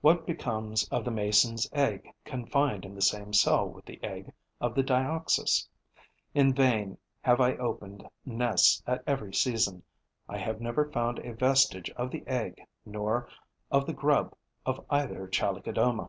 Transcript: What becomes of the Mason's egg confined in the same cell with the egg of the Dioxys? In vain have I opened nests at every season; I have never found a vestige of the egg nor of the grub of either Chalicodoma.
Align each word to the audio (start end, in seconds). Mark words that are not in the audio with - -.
What 0.00 0.24
becomes 0.26 0.88
of 0.88 1.04
the 1.04 1.10
Mason's 1.10 1.68
egg 1.70 2.08
confined 2.24 2.86
in 2.86 2.94
the 2.94 3.02
same 3.02 3.34
cell 3.34 3.68
with 3.68 3.84
the 3.84 4.02
egg 4.02 4.32
of 4.58 4.74
the 4.74 4.82
Dioxys? 4.82 5.68
In 6.32 6.54
vain 6.54 6.96
have 7.20 7.42
I 7.42 7.56
opened 7.56 8.08
nests 8.24 8.82
at 8.86 9.04
every 9.06 9.34
season; 9.34 9.82
I 10.30 10.38
have 10.38 10.62
never 10.62 10.90
found 10.90 11.18
a 11.18 11.34
vestige 11.34 11.90
of 11.90 12.10
the 12.10 12.26
egg 12.26 12.64
nor 12.86 13.28
of 13.70 13.84
the 13.84 13.92
grub 13.92 14.34
of 14.64 14.82
either 14.88 15.28
Chalicodoma. 15.28 16.08